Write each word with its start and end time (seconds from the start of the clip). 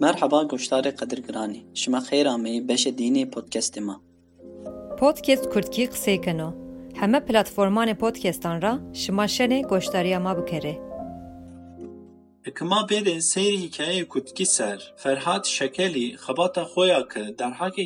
مرحبا 0.00 0.44
گوشتار 0.44 0.90
قدرگرانی 0.90 1.66
شما 1.74 2.00
خیر 2.00 2.28
آمی 2.28 2.60
بش 2.60 2.86
دینی 2.86 3.24
پودکست 3.24 3.78
ما 3.78 4.00
پودکست 4.98 5.50
کردکی 5.54 5.86
قسەی 5.86 6.20
کەنەوە 6.24 6.52
هەمە 7.00 7.20
پلتفۆرمانی 7.26 7.98
پۆتکێستان 8.02 8.56
را 8.62 8.78
شما 8.92 9.26
شەنێ 9.26 9.58
گۆشتاریە 9.70 10.18
ما 10.24 10.32
Ekma 12.45 12.81
berê 12.89 13.21
seyrê 13.31 13.57
hîkayeyê 13.63 14.05
kurdî 14.07 14.45
ser, 14.45 14.93
Ferhat 14.97 15.45
Şekelî 15.45 16.07
xebata 16.23 16.63
xwe 16.71 16.85
ya 16.87 17.07
ki 17.11 17.23
derhakê 17.39 17.83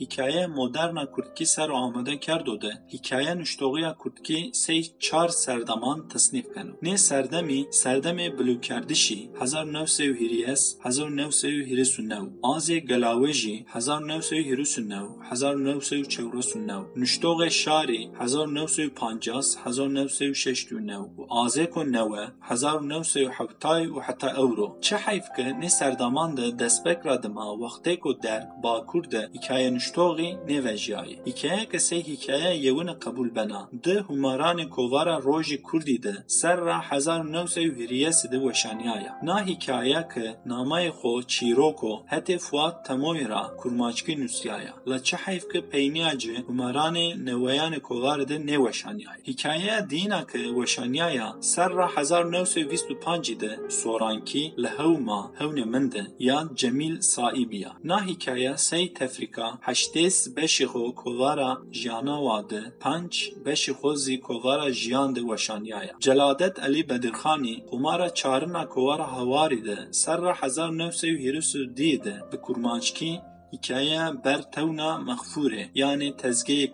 hîkaye 0.00 0.46
moderna 0.46 1.04
kurdî 1.14 1.46
ser 1.46 1.68
û 1.68 1.76
amade 1.86 2.20
ker 2.20 2.46
dode, 2.46 2.72
hîkaye 2.92 3.38
nuştoxiya 3.38 3.92
kurdî 4.02 4.50
sey 4.52 4.82
çar 5.04 5.28
serdaman 5.28 6.08
tesnîf 6.08 6.46
keno. 6.54 6.72
Nê 6.82 6.98
serdemî, 6.98 7.60
serdemê 7.82 8.38
bilûkerdişî 8.38 9.20
1920 9.40 10.44
1929, 10.84 12.32
azê 12.42 12.78
gelawê 12.90 13.32
jî 13.32 13.66
1929, 13.74 15.10
1949, 15.32 16.96
nuştoxê 16.96 17.50
şarî 17.50 18.10
1950, 18.20 18.94
1969 18.96 20.74
û 21.18 21.24
azê 21.44 21.70
ku 21.70 21.92
newe 21.92 22.24
1970 22.50 23.93
و 23.93 23.99
حتی 23.99 24.27
euro. 24.27 24.77
Çi 24.81 24.95
heyf 24.95 25.25
ki 25.35 25.41
nê 25.41 25.69
serdaman 25.69 26.37
de 26.37 26.41
destpêkra 26.41 27.23
dima 27.23 27.43
wextê 27.43 27.99
ku 27.99 28.23
derg 28.23 28.47
bakur 28.63 29.11
de 29.11 29.29
hikaye 29.33 29.73
nuştoxî 29.73 30.29
nê 30.47 30.57
vejiyayê. 30.65 31.25
Hikayeke 31.25 31.77
sê 31.77 31.97
hikaye 32.07 32.57
yewine 32.57 32.91
qebûl 32.91 33.35
bena. 33.35 33.69
Di 33.83 33.95
humaranê 34.09 34.69
kovara 34.69 35.21
rojî 35.21 35.61
Kurdî 35.61 36.03
de 36.03 36.13
ser 36.27 36.57
ra 36.65 36.81
hezar 36.81 37.19
û 37.19 37.31
newsê 37.35 37.61
û 37.69 37.71
hîriyesê 37.79 38.31
de 38.31 38.37
weşaniyaya. 38.45 39.19
Na 39.23 39.45
hikaye 39.45 40.07
ki 40.13 40.35
namayê 40.47 40.89
xwe 40.89 41.27
çîroko 41.27 42.05
hetê 42.11 42.37
Fuat 42.37 42.87
Temoyê 42.87 43.29
ra 43.29 43.43
kurmaçkî 43.57 44.13
nûsiyaya. 44.21 44.73
Li 44.87 45.03
çi 45.03 45.15
heyf 45.15 45.49
ki 45.51 45.69
peyniya 45.71 46.17
ci 46.17 46.33
humaranê 46.47 47.25
neweyanê 47.25 47.79
kovarê 47.79 48.29
de 48.29 48.35
nê 48.35 48.55
weşaniyayê. 48.55 49.23
Hikayeya 49.27 49.89
dîna 49.89 50.27
ki 50.27 50.43
weşaniyaya 50.59 51.35
ser 51.41 51.69
ra 51.75 51.87
hezar 51.95 52.23
newsê 52.23 52.59
û 52.65 52.71
bîst 52.71 52.89
û 52.91 52.99
pancî 52.99 53.39
de 53.39 53.59
سۆڕانکی 53.83 54.45
لە 54.63 54.69
هەوما 54.79 55.21
هەونێ 55.39 55.65
مندە 55.73 56.03
یان 56.29 56.47
جەمیل 56.59 56.95
سائیبیە 57.13 57.71
ناهیکایە 57.89 58.53
سەی 58.67 58.87
تەفریکا 58.99 59.49
هەشتێس 59.67 60.17
بەشی 60.35 60.67
خۆ 60.71 60.83
کۆڤارە 61.01 61.51
ژیانە 61.79 62.17
وادە 62.27 62.63
پنج 62.83 63.11
بەشی 63.45 63.73
خۆزی 63.79 64.21
کۆڤارە 64.27 64.67
ژیان 64.81 65.09
دە 65.15 65.21
وەشانیایە 65.29 65.93
جەلادەت 66.05 66.55
ئەلی 66.63 66.87
بەدرخانی 66.89 67.61
قمارە 67.69 68.09
چارنا 68.19 68.63
کۆوارە 68.73 69.07
هەواری 69.15 69.65
دە 69.67 69.77
سەرڕە 70.01 70.33
حەزار 70.39 70.71
نەوسە 70.79 71.07
و 71.11 71.21
هێرس 71.23 71.51
و 71.55 71.61
دیدە 71.77 72.15
بە 72.29 72.37
کورمانچکی 72.45 73.13
hikaye 73.19 73.19
ber 73.19 73.19
tewna 73.19 73.19
mexfûrê 73.19 73.19
yanê 73.19 73.32
tezgehê 73.32 73.32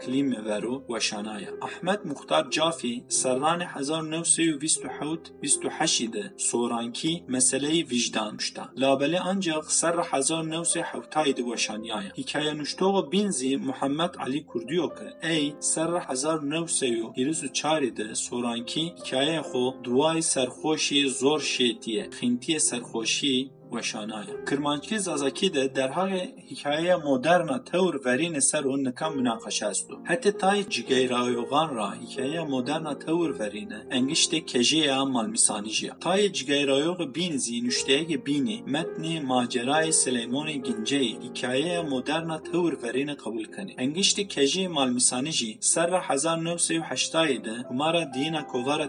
klîmê 0.02 0.44
ver 0.44 0.62
û 0.62 0.74
weşanaye. 0.92 1.50
Ehmed 1.68 2.00
Muxtar 2.04 2.50
Cafî 2.50 3.04
serranê 3.08 3.66
hezar 3.74 4.02
new 4.12 4.26
sê 4.34 4.44
û 4.54 4.60
bîst 4.60 4.82
û 4.84 4.88
hewt 4.98 5.24
bîst 5.42 5.62
û 5.64 5.68
heşî 5.78 6.12
de 6.12 6.24
sorankî 6.48 7.14
meseleyê 7.34 7.90
vîjdan 7.90 8.34
nuşta. 8.34 8.64
Labelê 8.82 9.20
ancak 9.30 9.72
serra 9.72 10.04
hezar 10.12 10.42
new 10.52 10.66
sê 10.72 10.80
hewtayê 10.90 11.36
de 11.36 11.42
weşaniyaye. 11.50 12.10
Hikaye 12.18 12.58
nuştoxa 12.58 13.12
bînzî 13.12 13.56
Muhammed 13.56 14.14
Alî 14.24 14.46
Kurdiyo 14.46 14.88
ki 14.96 15.08
ey 15.22 15.54
serra 15.60 16.08
hezar 16.08 16.38
new 16.50 16.68
sê 16.78 16.88
û 17.02 17.06
hîriz 17.16 17.40
û 17.46 17.48
çarê 17.58 17.96
de 17.96 18.14
sorankî 18.14 18.84
hikayeyê 18.98 19.42
xwe 19.50 19.66
duwayê 19.84 20.22
serxweşî 20.22 21.00
zor 21.20 21.40
şêtiye. 21.54 22.04
Xîntiyê 22.18 22.60
serxweşî 22.68 23.36
و 23.72 23.82
شانایا 23.82 24.44
کرمانچی 24.50 24.98
زازاکی 24.98 25.48
در 25.48 25.88
حال 25.88 26.10
حکایه 26.50 26.96
مدرن 26.96 27.58
تور 27.58 28.00
ورین 28.04 28.40
سر 28.40 28.68
اون 28.68 28.88
نکام 28.88 29.16
مناقشه 29.16 29.66
است. 29.66 29.88
حتی 30.04 30.30
تای 30.32 30.64
جگه 30.64 31.06
رایوغان 31.06 31.74
را 31.74 31.90
حکایه 31.90 32.40
مدرن 32.40 32.94
تور 32.94 33.32
ورینه 33.32 33.86
انگشت 33.90 34.40
کجی 34.40 34.88
امال 34.88 35.30
میسانیجی 35.30 35.90
تای 36.00 36.28
جگه 36.28 36.64
رایوغ 36.64 37.12
بین 37.12 37.36
زینوشته 37.36 37.96
بینی 38.24 38.62
متن 38.66 39.22
ماجرای 39.22 39.92
سلیمون 39.92 40.46
گنجی 40.58 41.18
حکایه 41.24 41.82
مدرن 41.82 42.38
تور 42.38 42.78
ورین 42.82 43.14
قبول 43.14 43.44
کنی. 43.44 43.74
انگشت 43.78 44.38
کجی 44.38 44.66
مال 44.66 44.92
میسانیجی 44.92 45.56
سر 45.60 45.86
را 45.86 46.00
هزار 46.00 46.38
نو 46.38 46.58
سی 46.58 46.78
و 46.78 46.82
هشتایی 46.82 47.38
ده 47.38 47.64
همارا 47.70 48.04
دینا 48.04 48.42
کوارا 48.42 48.86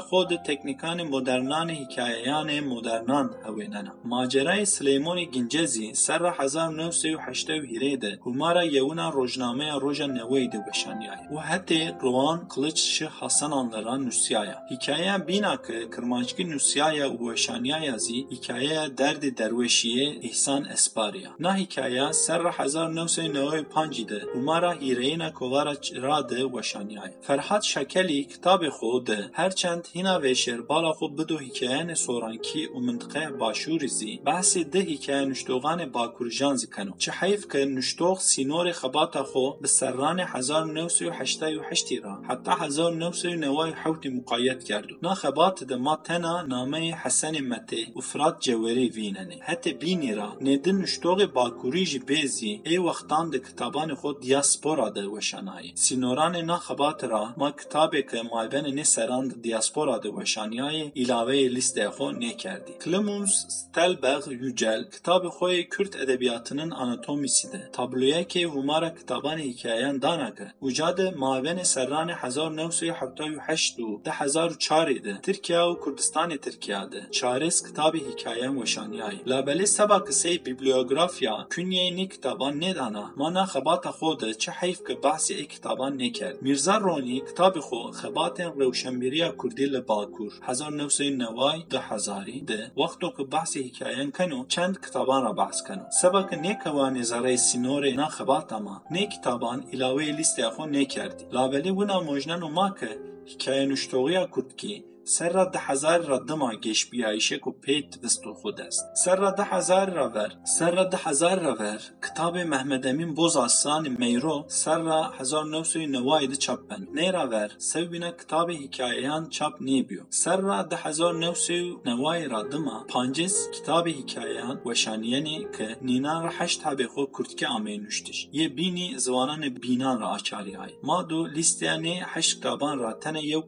خود 0.00 0.36
تکنیکان 0.36 1.02
مدرنان 1.02 1.70
حکایه 1.70 2.67
مدرنان 2.71 3.27
هەوێنەنە 3.45 3.91
ماجرای 4.11 4.65
سلەیمۆنی 4.75 5.29
گنجەزی 5.33 5.89
سەر 6.05 6.21
هزار 6.39 6.69
نوسێ 6.79 7.11
و 7.15 7.23
هەشتە 7.25 7.53
و 7.59 7.67
هیرێدە 7.71 8.11
هومارە 8.25 8.63
یەونا 8.77 9.07
ڕۆژنامەیە 9.17 9.75
ڕۆژە 9.83 10.07
نەوەی 10.17 10.51
دەبەشانیای 10.53 11.25
و 11.33 11.37
هەتێ 11.49 11.83
ڕوان 12.03 12.39
قلچ 12.53 12.79
شی 12.93 13.07
حەسەنانلەرا 13.17 13.95
نووسایە 14.05 14.57
هیکایە 14.71 15.15
بیناکە 15.27 15.79
کرمانچکی 15.93 16.43
نووسایە 16.51 17.05
و 17.09 17.17
وەشانیایازی 17.27 18.25
هیکایە 18.33 18.81
دەردی 18.99 19.35
دەروێشیە 19.39 20.07
ئیحسان 20.23 20.63
ئەسپاریا 20.71 21.31
نا 21.43 21.51
هیکایە 21.61 22.07
سەر 22.23 22.41
هزار 22.57 22.89
نوسێ 22.97 23.25
نەوەی 23.35 23.67
پانجیدە 23.73 24.21
هومارە 24.33 24.71
هیرەینە 24.83 25.29
کۆوارە 25.37 25.75
ڕادە 26.05 26.41
وەشانیایە 26.55 27.17
فەرحات 27.25 27.63
شەکەلی 27.73 28.27
کتابی 28.31 28.71
خۆدە 28.77 29.19
هەرچەند 29.39 29.83
هینا 29.95 30.15
وێشێر 30.23 30.61
بالا 30.69 30.91
خۆ 30.97 31.07
بدۆ 31.17 31.37
هیکایانە 31.45 31.95
سۆرانکی 32.05 32.56
Tirkî 32.58 32.74
û 32.76 32.78
mintiqeya 32.88 33.30
Başûrê 33.40 33.90
zî 33.98 34.12
behsê 34.26 34.62
di 34.72 34.82
hîkeya 34.90 35.22
nuştoxanê 35.30 35.86
Bakurjan 35.94 36.54
zikeno. 36.62 36.92
Çi 37.02 37.10
heyv 37.20 37.42
ke 37.52 37.60
nuştox 37.76 38.18
sînorê 38.32 38.74
xebata 38.80 39.22
xwe 39.30 39.46
bi 39.62 39.68
serranê 39.78 40.24
hezar 40.32 40.62
û 40.68 40.70
newsê 40.78 41.04
û 41.10 41.12
heşta 41.18 41.48
û 41.58 41.60
heştî 41.68 41.96
ra 42.04 42.14
heta 42.28 42.54
hezar 42.62 42.90
û 42.92 42.96
newsê 43.02 43.28
û 43.34 43.36
neway 43.44 43.70
hewtê 43.82 44.08
muqayet 44.18 44.60
kerdo. 44.68 44.94
Na 45.06 45.12
xebatê 45.22 45.64
de 45.70 45.76
ma 45.86 45.96
tena 46.06 46.34
nameyê 46.52 46.94
Hesenê 47.02 47.42
Metê 47.52 47.82
û 47.98 48.00
Firat 48.08 48.36
Cewerê 48.44 48.86
vînenê. 48.96 49.38
Hetê 49.48 49.72
bînî 49.82 50.12
ra 50.18 50.28
nêdin 50.46 50.76
nuştoxê 50.82 51.26
Bakurî 51.36 51.84
jî 51.90 52.00
bêzî 52.08 52.52
ê 52.72 52.76
wextan 52.86 53.26
di 53.32 53.38
kitabanê 53.46 53.94
xwe 54.00 54.12
diaspora 54.24 54.88
de 54.96 55.02
weşanayê. 55.14 55.70
Sînoranê 55.84 56.42
na 56.50 56.58
xebatê 56.66 57.06
ra 57.12 57.24
ma 57.40 57.48
kitabeke 57.60 58.20
malbenê 58.32 58.70
nê 58.78 58.84
seran 58.94 59.24
di 59.30 59.36
diaspora 59.46 59.96
de 60.02 60.08
weşaniyayê 60.18 60.84
îlaveyê 61.02 61.48
lîsteyê 61.56 61.90
xwe 61.96 62.08
nêkir. 62.22 62.47
کردی. 62.48 62.72
کلموس 62.84 63.34
ستلبغ 63.48 64.28
یوجل 64.28 64.84
کتاب 64.84 65.28
خوی 65.28 65.64
کرد 65.64 65.96
ادبیاتنن 66.02 66.72
آناتومی 66.72 67.28
سیده 67.28 67.68
تابلویه 67.72 68.24
که 68.24 68.46
ومارا 68.46 68.90
کتابان 68.90 69.38
هیکیهان 69.38 69.98
دانه 69.98 70.32
که 70.36 70.46
وجاده 70.62 71.10
ماوین 71.10 71.62
سرانه 71.62 72.14
هزار 72.14 72.50
نوسوی 72.50 72.90
حقتای 72.90 73.34
و 73.34 73.40
حشتو 73.40 74.00
ده 74.04 74.10
هزار 74.10 74.52
و 74.52 74.54
چاری 74.54 75.00
ترکیه 75.22 75.58
و 75.58 75.76
کردستان 75.84 76.36
ترکیه 76.36 76.86
ده 76.92 77.06
چارس 77.10 77.56
کتاب 77.66 77.94
هیکیهان 77.94 78.56
وشانی 78.56 79.00
لابلی 79.26 79.66
سبا 79.66 80.00
کسی 80.00 80.38
بیبلیوگرافیا 80.38 81.46
کنیه 81.52 81.90
نی 81.90 82.06
کتابان 82.06 82.54
نی 82.58 82.72
دانه 82.72 83.04
ما 83.16 83.44
خبات 83.44 83.90
خوده 83.90 84.34
چه 84.34 84.52
حیف 84.52 84.80
که 84.86 84.94
بحثی 84.94 85.34
ای 85.34 85.44
کتابان 85.44 86.02
نکرد 86.02 86.42
میرزا 86.42 86.76
رونی 86.76 87.20
کتاب 87.20 87.60
خو 87.60 87.90
خباتن 87.90 88.44
روشنبیری 88.44 89.22
کردی 89.42 89.66
لباکور 89.66 90.32
هزار 90.42 90.72
نوسوی 90.72 91.10
نوائی 91.10 91.62
ده 91.70 91.80
هزاری 91.80 92.37
de 92.46 92.80
وقتو 92.80 93.10
که 93.16 93.24
بحث 93.24 93.56
حکایان 93.56 94.10
کنو 94.10 94.46
چند 94.46 94.80
کتابان 94.80 95.22
را 95.22 95.32
بحث 95.32 95.62
کنو. 95.62 95.82
سبا 95.90 96.22
که 96.22 96.36
نه 96.36 96.54
کوانی 96.54 97.02
زره 97.02 97.36
سینور 97.36 97.90
نه 97.90 98.06
خبات 98.06 98.52
اما. 98.52 98.82
نه 98.90 99.06
کتابان 99.06 99.64
علاوه 99.72 100.02
لیست 100.02 100.38
اخو 100.38 100.66
نه 100.66 100.84
کردی 100.84 101.24
لابلی 101.32 101.70
ونا 101.70 102.00
موجنن 102.00 102.42
و 102.42 102.48
ما 102.48 102.70
که 102.70 102.88
حکایه 103.34 103.76
کرد 103.76 104.56
که 104.56 104.84
سر 105.07 105.29
را 105.29 105.45
ده 105.45 105.59
هزار 105.59 105.99
را 105.99 106.19
دما 106.19 106.55
گش 106.55 106.85
بیایشه 106.85 107.37
کو 107.37 107.51
پیت 107.51 107.99
وستو 108.03 108.33
خود 108.33 108.61
است 108.61 108.85
سر 108.95 109.15
را 109.15 109.31
ده 109.31 109.43
هزار 109.43 109.89
را 109.89 110.09
ور 110.09 110.31
سر 110.43 110.71
را 110.71 110.83
ده 110.83 110.97
هزار 110.97 111.39
را 111.39 111.55
ور 111.55 111.81
کتاب 112.03 112.37
محمد 112.37 112.87
امین 112.87 113.13
بوز 113.13 113.37
آسان 113.37 113.87
میرو 113.99 114.45
سر 114.47 114.79
را 114.79 115.03
هزار 115.03 115.45
نوسوی 115.45 115.87
نوای 115.87 116.27
ده 116.27 116.35
چاپ 116.35 116.67
بن 116.67 116.87
نیرا 116.93 117.27
ور 117.27 117.51
سو 117.57 117.85
بینا 117.85 118.11
کتاب 118.11 118.51
حکایان 118.51 119.29
چاپ 119.29 119.53
نیبیو 119.61 120.01
سر 120.09 120.37
را 120.37 120.61
ده 120.61 120.75
هزار 120.75 121.13
نوسوی 121.19 121.75
نوای 121.85 122.27
را 122.27 122.43
دما 122.43 122.85
پانجز 122.89 123.51
کتاب 123.51 123.87
حکایان 123.87 124.61
و 124.65 124.73
شانیانی 124.73 125.47
که 125.57 125.77
نینا 125.81 126.23
را 126.23 126.29
هشت 126.29 126.61
هبه 126.65 126.87
خو 126.87 127.05
کرتکه 127.05 127.47
آمین 127.47 127.81
نوشتش 127.81 128.29
یه 128.31 128.49
بینی 128.49 128.97
زوانان 128.97 129.49
بینان 129.49 129.99
را 129.99 130.07
آچاری 130.07 130.53
های 130.53 130.71
ما 130.83 131.03
دو 131.03 131.27
لیستیانی 131.27 132.01
هشت 132.03 132.39
کتابان 132.39 132.79
را 132.79 132.93
تنه 132.93 133.23
یو 133.23 133.41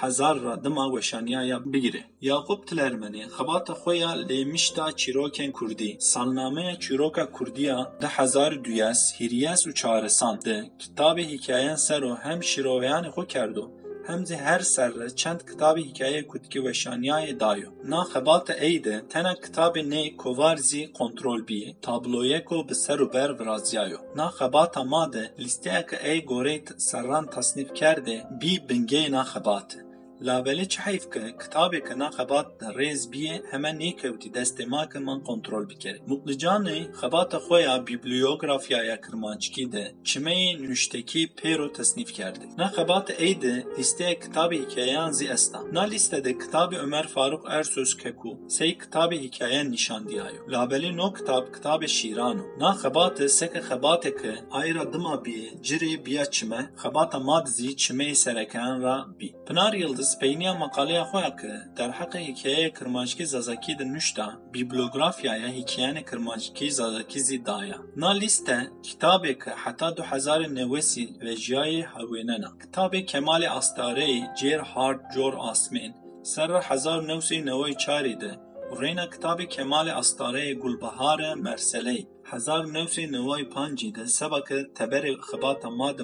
هزار 0.00 0.38
را 0.38 0.56
دما 0.56 0.90
وشانیایا 0.90 1.58
بگیره 1.58 2.04
یعقوب 2.20 2.64
تلرمنی 2.64 3.26
خبات 3.26 3.72
خویا 3.72 4.14
لیمشتا 4.14 4.90
چیروکن 4.90 5.52
کردی 5.60 5.96
سالنامه 5.98 6.76
چیروکا 6.76 7.26
کردیا 7.38 7.78
ده 8.00 8.08
هزار 8.08 8.54
دویس 8.54 9.12
هیریس 9.16 9.66
و 9.66 9.72
چارسان 9.72 10.38
ده 10.38 10.70
کتاب 10.78 11.20
حکایان 11.20 11.76
سر 11.76 12.04
و 12.04 12.14
هم 12.14 12.40
شیرویان 12.40 13.10
خو 13.10 13.22
کردو 13.22 13.70
همزی 14.08 14.34
هر 14.34 14.62
سر 14.62 15.08
چند 15.08 15.44
کتاب 15.50 15.78
حکایه 15.78 16.22
کودکی 16.22 16.58
و 16.58 16.72
شانیای 16.72 17.32
دایو 17.32 17.70
نا 17.84 18.04
خبات 18.04 18.50
ایده 18.50 19.00
تنه 19.00 19.34
کتاب 19.34 19.78
نی 19.78 20.10
کوارزی 20.10 20.86
کنترول 20.86 21.42
بی 21.42 21.76
تابلویه 21.82 22.40
کو 22.40 22.62
به 22.62 22.74
سر 22.74 23.02
و 23.02 23.08
بر 23.08 23.32
ورازیایو 23.32 23.98
نا 24.16 24.28
خبات 24.28 24.78
ماده 24.78 25.34
لیسته 25.38 25.86
که 25.90 26.10
ای 26.10 26.20
گوریت 26.20 26.78
سران 26.78 27.26
تصنیف 27.26 27.72
کرده 27.72 28.24
بی 28.40 28.58
بنگه 28.58 29.08
نا 29.08 29.22
خباته 29.22 29.85
Lavelê 30.22 30.68
çi 30.68 30.80
heyv 30.80 31.10
ke 31.12 31.38
kitabeke 31.42 31.98
na 31.98 32.08
xebat 32.08 32.62
rêz 32.62 33.12
bîye 33.12 33.42
heme 33.50 33.68
nêkewtî 33.68 34.32
destê 34.32 34.66
make 34.66 34.98
man 34.98 35.20
kontrol 35.24 35.68
bikere. 35.68 35.98
Mutlicanê 36.08 36.92
xebata 37.00 37.38
xwe 37.38 37.60
ya 37.62 37.86
bibliografyaya 37.86 39.00
kirmanckî 39.00 39.72
de 39.72 39.94
çimeyê 40.04 40.50
nûştekî 40.62 41.22
pêro 41.38 41.72
tesnîf 41.72 42.12
kerde. 42.12 42.46
Na 42.58 42.66
xebata 42.76 43.12
ey 43.12 43.42
de 43.42 43.64
lîsteya 43.78 44.12
kitabê 44.12 44.56
hikayeyan 44.62 45.10
zî 45.10 45.26
est 45.26 45.54
a. 45.54 45.60
Na 45.72 45.82
lîste 45.82 46.24
de 46.24 46.32
kitabê 46.32 46.76
Ömer 46.78 47.08
Faruk 47.08 47.44
Ersöz 47.50 47.96
Keku 47.96 48.38
sey 48.48 48.72
kitabê 48.78 49.18
hikayeyan 49.20 49.70
nîşandiyayo. 49.70 50.46
Lavelê 50.48 50.96
no 50.96 51.12
kitab 51.12 51.44
kitabê 51.54 51.88
şîran 51.88 52.38
û. 52.38 52.58
Na 52.58 52.70
xebatê 52.82 53.28
seke 53.28 53.58
xebateke 53.58 54.34
ayra 54.50 54.92
dima 54.92 55.24
bîye 55.24 55.50
cirê 55.66 56.06
biya 56.06 56.30
çime 56.30 56.70
xebata 56.82 57.20
mad 57.20 57.46
zî 57.46 57.70
çimeyê 57.82 58.14
serekeyan 58.14 58.82
ra 58.82 59.06
bî. 59.20 59.34
Pinar 59.46 59.72
Yıldız 59.72 60.05
peyniya 60.20 60.54
makaleya 60.54 61.04
xwe 61.10 61.36
ke 61.40 61.52
derheqê 61.76 62.20
hikayeyê 62.28 62.68
Kirmanckî 62.78 63.26
Zazakî 63.34 63.78
di 63.78 63.84
nûşta 63.94 64.26
bibliografyaya 64.54 65.48
hikayeyên 65.58 65.98
Kirmanckî 66.08 66.70
Zazakî 66.80 67.20
zî 67.28 67.38
daya. 67.46 67.78
Na 67.96 68.10
lîste 68.22 68.58
kitabeke 68.82 69.50
heta 69.64 69.96
du 69.96 70.02
hezarê 70.02 70.48
newesî 70.58 71.06
ve 71.24 71.32
jiyayê 71.44 71.82
hewênena. 71.94 72.50
Kitabê 72.62 73.00
Kemalê 73.12 73.48
Astareyê 73.58 74.20
Cêr 74.38 74.62
Hard 74.72 75.00
Cor 75.14 75.34
Asmên 75.50 75.92
ser 76.32 76.48
re 76.48 76.60
hezar 76.60 76.98
newsê 77.10 77.46
newey 77.46 77.72
çarê 77.72 78.20
de 78.20 78.32
rêna 78.80 79.06
kitabê 79.14 79.46
Kemalê 79.54 79.92
Astareyê 80.02 80.54
Gulbihare 80.54 81.30
Merseleyê 81.46 82.06
hezar 82.30 82.64
newsê 82.64 83.12
neway 83.12 83.48
pancî 83.48 83.94
de 83.94 84.06
sebeke 84.06 84.58
teberê 84.78 85.14
xebata 85.28 85.70
ma 85.70 85.98
di 85.98 86.02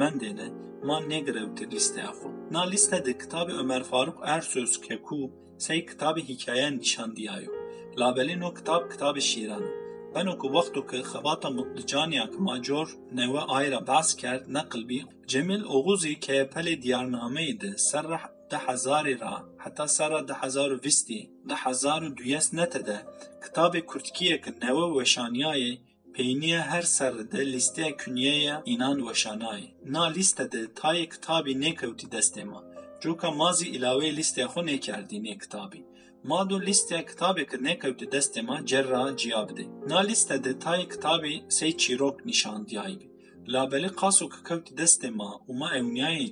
mendê 0.00 0.36
de 0.38 0.65
ma 0.84 1.00
negirewte 1.00 1.70
lîsteya 1.70 2.12
xwe. 2.18 2.30
Na 2.50 2.62
lîste 2.70 3.04
de 3.04 3.12
kitabê 3.12 3.52
Ömer 3.52 3.82
Faruk 3.82 4.18
Ersöz 4.24 4.80
Keku 4.80 5.30
sey 5.58 5.80
kitabê 5.90 6.20
hikayeyan 6.28 6.78
nîşandiyayo. 6.78 7.52
Labelê 7.96 8.40
no 8.40 8.54
kitab 8.54 8.82
kitabê 8.92 9.20
şîran 9.20 9.62
û. 9.62 9.86
Beno 10.14 10.38
ku 10.38 10.46
wexto 10.54 10.86
ki 10.86 10.98
xebata 11.10 11.50
mutlicaniya 11.50 12.26
ki 12.32 12.38
major 12.38 12.88
newe 13.12 13.40
ayra 13.40 13.86
behs 13.86 14.16
kerd 14.16 14.42
Cemil 15.26 15.62
Oğuzî 15.64 16.14
keyepelê 16.26 16.82
diyarnameyê 16.82 17.60
de 17.60 17.78
ser 17.78 18.04
re 18.08 18.18
de 18.50 18.56
hezarê 18.56 19.20
ra 19.20 19.44
heta 19.58 19.88
sera 19.88 20.28
de 20.28 20.34
hezar 20.42 20.70
û 20.70 20.84
vîstî 20.84 21.30
de 21.48 21.54
hezar 21.54 22.02
û 22.02 22.16
duyes 22.16 22.52
nete 22.52 22.86
de 22.86 22.98
kitabê 23.44 23.80
پینیا 26.16 26.60
هر 26.72 26.82
سر 26.96 27.10
ده 27.32 27.42
لیسته 27.54 27.92
کنیه 28.00 28.36
یا 28.46 28.56
اینان 28.64 29.00
وشانای 29.00 29.64
نا 29.94 30.04
لیسته 30.16 30.44
ده 30.52 30.60
کتابی 31.12 31.54
نکوتی 31.54 32.06
دسته 32.14 32.44
ما 32.50 32.60
جو 33.02 33.12
مازی 33.40 33.68
ایلاوه 33.68 34.08
لیسته 34.18 34.46
خو 34.52 34.60
نکردی 34.62 35.18
نی 35.24 35.34
کتابی 35.42 35.82
ما 36.24 36.44
دو 36.44 36.58
لیسته 36.58 37.02
کتابی 37.10 37.44
که 37.50 37.56
نکوتی 37.66 38.06
دسته 38.06 38.40
ما 38.48 38.56
جر 38.70 38.82
را 38.92 39.12
جیاب 39.20 39.48
ده 39.54 39.66
کتابی 40.92 41.34
سی 41.56 41.72
چیروک 41.72 42.16
نشان 42.26 42.60
دیایی 42.68 42.96
بی 42.96 43.08
لابلی 43.52 43.88
قاسو 43.88 44.28
که 44.28 44.40
کوتی 44.48 44.74
دسته 44.74 45.10
ما 45.10 45.30
و 45.48 45.52
ما 45.52 45.70
اونیایی 45.70 46.28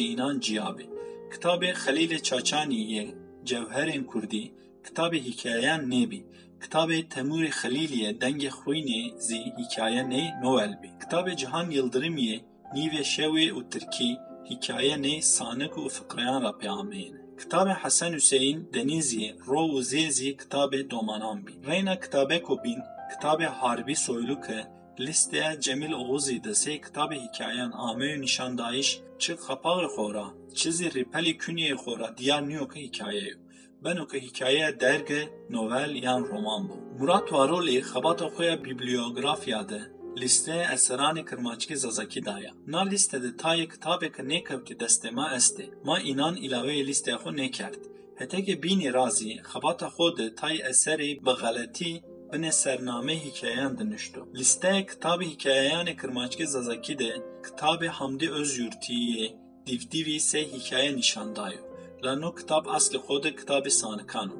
اینان 0.00 0.40
جیابی 0.40 0.86
کتاب 1.32 1.72
خلیل 1.72 2.18
چاچانی 2.18 2.80
یه 2.94 3.14
جوهرین 3.48 4.04
کردی 4.12 4.52
kitabê 4.86 5.18
hikayeyan 5.28 5.82
nêbî. 5.92 6.20
Kitabê 6.62 6.98
Temûrê 7.14 7.50
Xelîliyê 7.60 8.10
dengê 8.22 8.50
xwînê 8.58 9.02
zî 9.26 9.40
hikaye 9.58 10.02
nê 10.12 10.22
Noel 10.42 10.72
bî. 10.82 10.90
Kitabê 11.02 11.32
Cihan 11.40 11.66
Yıldırımiyê 11.76 12.38
nîvê 12.74 13.02
şewê 13.14 13.46
û 13.58 13.60
tirkî 13.72 14.10
hikaye 14.50 14.96
nê 15.04 15.14
sanik 15.34 15.74
û 15.82 15.84
fiqreyan 15.96 16.42
ra 16.44 16.52
peyameyîne. 16.58 17.18
Kitabê 17.40 17.74
Hesen 17.82 18.12
Hüseyin 18.12 18.58
Denîziyê 18.74 19.30
ro 19.48 19.62
û 19.76 19.78
zê 19.90 20.10
zî 20.10 20.30
kitabê 20.42 20.90
domanan 20.90 21.38
bî. 21.46 21.54
Reyna 21.68 22.00
kitabeko 22.00 22.64
bîn, 22.64 22.80
kitabê 23.12 23.46
Harbî 23.46 23.96
Soyluke 23.96 24.60
listeya 25.00 25.60
Cemil 25.60 25.92
Oğuzî 25.92 26.44
de 26.44 26.50
sê 26.62 26.80
kitabê 26.80 27.16
hikayeyan 27.24 27.70
ameyû 27.70 28.20
nîşandayîş 28.20 29.00
çi 29.18 29.32
xepaxê 29.32 29.86
xwe 29.94 30.14
ra, 30.14 30.26
çi 30.54 30.72
zî 30.72 30.88
rêpelê 30.96 31.32
künyeyê 31.42 31.74
xwe 31.74 31.98
ra 31.98 32.08
diyar 32.18 32.48
niyoke 32.48 32.80
hikayeyo. 32.82 33.43
به 33.84 33.94
نوک 33.94 34.14
حکایه 34.14 34.70
درگ 34.70 35.08
نوول 35.50 35.92
یان 36.06 36.22
رمان 36.32 36.62
بو 36.68 36.76
Murat 36.98 37.26
Varolî 37.32 37.78
xebata 37.90 38.26
xwe 38.34 38.44
ya 38.50 38.56
bibliografiya 38.64 39.62
de 39.68 39.80
lîste 40.20 40.56
eseranê 40.76 41.22
Kirmaçkî 41.30 41.76
Zazakî 41.76 42.24
daya. 42.24 42.52
Na 42.66 42.82
lîste 42.92 43.18
de 43.24 43.30
tayê 43.42 43.66
kitabeke 43.72 44.22
nêkewtî 44.32 44.74
destema 44.80 45.26
estê, 45.38 45.66
ma 45.86 45.96
înan 46.10 46.34
îlaveyê 46.44 46.86
lîsteya 46.86 47.16
xwe 47.22 47.32
nêkerd. 47.40 47.82
Hetekê 48.20 48.54
bînî 48.62 48.90
razî, 48.98 49.32
xebata 49.50 49.88
xwe 49.96 50.08
de 50.18 50.26
tayê 50.40 50.60
eserê 50.72 51.10
bi 51.26 51.32
xeletî 51.40 51.92
bine 52.32 52.52
sername 52.52 53.16
hikayeyan 53.24 53.78
de 53.78 53.84
nişto. 53.92 54.22
Lîsteye 54.38 54.82
kitabê 54.90 55.24
hikayeyanê 55.32 55.94
Kirmaçkî 56.00 56.46
Zazakî 56.54 56.98
de 56.98 57.10
kitabê 57.46 57.88
Hamdî 57.98 58.28
Özyurtiyê 58.40 59.26
divdivî 59.66 60.16
sê 60.30 60.40
hikaye 60.52 60.96
nîşan 60.96 61.36
dayo. 61.36 61.73
No 62.12 62.30
kitab 62.34 62.64
aslê 62.76 62.98
xwe 63.06 63.22
de 63.22 63.30
kitabê 63.40 63.70
sanikan 63.80 64.28
û. 64.36 64.38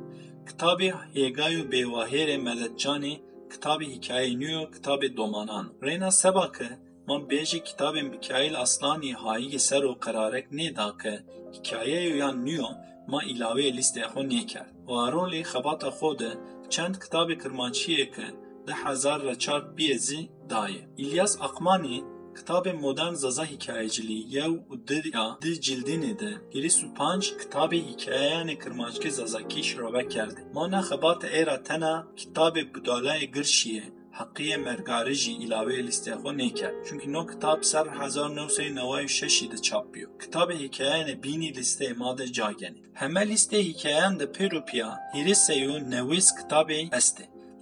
Kitabê 0.48 0.88
Hêgay 1.14 1.54
û 1.60 1.62
Bêwahêrê 1.72 2.36
Meletcanê 2.46 3.14
kitabê 3.52 3.86
hikayeyê 3.94 4.34
nû 4.40 4.50
yo 4.56 4.62
kitabê 4.74 5.16
domanan. 5.16 5.66
Rêna 5.86 6.10
sebake 6.20 6.68
man 7.08 7.22
bêjî 7.30 7.58
kitabê 7.68 8.02
Mikail 8.12 8.54
Aslanî 8.64 9.12
hayî 9.22 9.58
ser 9.68 9.82
û 9.90 9.92
qerarek 10.04 10.46
nêda 10.58 10.88
ke 11.02 11.14
hikayeyo 11.54 12.16
yan 12.22 12.36
nû 12.46 12.54
yo 12.62 12.70
ma 13.10 13.20
îlaveyê 13.32 13.70
lîsteya 13.76 14.08
xwe 14.12 14.22
nekerd. 14.28 14.70
Warolê 14.86 15.42
xebata 15.52 15.90
xwe 15.98 16.18
de 16.18 16.30
çend 16.70 16.94
kitabê 16.94 17.34
Kirmanckiyeke 17.42 18.28
de 18.66 18.72
hezar 18.72 19.20
re 19.22 19.34
kitabê 22.38 22.72
modern 22.72 23.14
zaza 23.14 23.44
hikayecilî 23.52 24.18
yew 24.36 24.54
û 24.72 24.74
diya 24.88 25.26
di 25.42 25.52
cildînê 25.66 26.14
de 26.22 26.32
hêrîs 26.54 26.78
û 26.84 26.94
panc 26.98 27.24
kitabê 27.40 27.78
hikayeyanê 27.90 28.56
Kirmanckî 28.62 29.10
Zazakî 29.10 29.62
şirobe 29.68 30.08
kerde. 30.08 30.40
Ma 30.54 30.64
ne 30.68 30.80
xebata 30.88 31.28
êra 31.40 31.56
tena 31.68 31.94
kitabê 32.20 32.62
Budalayê 32.72 33.26
Girşiyê 33.36 33.84
heqiyê 34.18 34.58
mergarî 34.66 35.14
jî 35.22 35.32
îlaveyê 35.44 35.82
lîsteya 35.86 36.16
xwe 36.16 36.32
nekerd. 36.38 36.76
Çunkî 36.86 37.12
no 37.12 37.22
kitab 37.26 37.60
ser 37.70 37.86
hezar 38.00 38.36
newsey 38.36 38.68
neway 38.78 39.04
û 39.04 39.08
şeşî 39.08 39.46
de 39.52 39.58
çap 39.66 39.84
bûyo. 39.92 40.08
Kitabê 40.22 40.54
hikayeyanê 40.64 41.14
bînî 41.22 41.50
lîsteyê 41.58 41.94
ma 42.00 42.18
de 42.18 42.26
cagenî. 42.32 42.82
Heme 43.00 43.22
lîsteyê 43.30 43.62
hikayeyan 43.70 44.14
de 44.20 44.26
pêropiya 44.36 44.90
hêrîsê 45.14 45.56
û 45.72 45.74
newîs 45.92 46.28
kitabê 46.38 46.80